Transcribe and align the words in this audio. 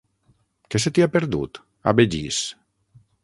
Què 0.75 0.81
se 0.85 0.91
t'hi 0.95 1.03
ha 1.05 1.09
perdut, 1.17 1.61
a 1.91 1.95
Begís? 1.99 2.43